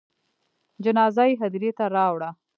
[0.83, 2.29] جنازه یې هدیرې ته راوړه.